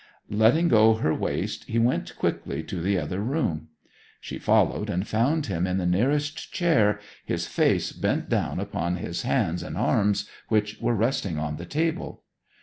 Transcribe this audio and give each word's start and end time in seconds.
Letting 0.31 0.67
go 0.67 0.95
her 0.95 1.13
waist 1.13 1.65
he 1.65 1.77
went 1.77 2.15
quickly 2.15 2.63
to 2.63 2.81
the 2.81 2.97
other 2.97 3.19
room. 3.19 3.67
She 4.19 4.39
followed, 4.39 4.89
and 4.89 5.07
found 5.07 5.45
him 5.45 5.67
in 5.67 5.77
the 5.77 5.85
nearest 5.85 6.51
chair, 6.51 6.99
his 7.23 7.45
face 7.45 7.91
bent 7.91 8.27
down 8.27 8.59
upon 8.59 8.95
his 8.95 9.21
hands 9.21 9.61
and 9.61 9.77
arms, 9.77 10.27
which 10.47 10.81
were 10.81 10.95
resting 10.95 11.37
on 11.37 11.57
the 11.57 11.67
table. 11.67 12.23